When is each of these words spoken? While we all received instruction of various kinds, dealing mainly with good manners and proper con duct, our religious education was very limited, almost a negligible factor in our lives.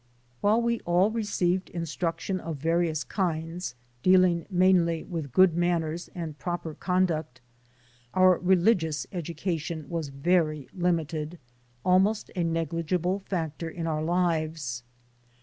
While 0.39 0.63
we 0.63 0.79
all 0.79 1.11
received 1.11 1.69
instruction 1.69 2.39
of 2.39 2.57
various 2.57 3.03
kinds, 3.03 3.75
dealing 4.01 4.47
mainly 4.49 5.03
with 5.03 5.31
good 5.31 5.55
manners 5.55 6.09
and 6.15 6.39
proper 6.39 6.73
con 6.73 7.05
duct, 7.05 7.39
our 8.15 8.39
religious 8.39 9.05
education 9.11 9.87
was 9.89 10.09
very 10.09 10.67
limited, 10.73 11.37
almost 11.85 12.31
a 12.35 12.43
negligible 12.43 13.19
factor 13.27 13.69
in 13.69 13.85
our 13.85 14.01
lives. 14.01 14.81